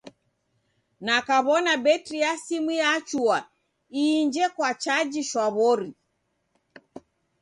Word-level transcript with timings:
Na 1.05 1.15
kaw'ona 1.27 1.73
betri 1.83 2.17
ya 2.25 2.31
simu 2.45 2.71
yachua, 2.81 3.37
iinje 4.01 4.45
kwa 4.55 4.69
chaji 4.83 5.21
shwaw'ori. 5.29 5.89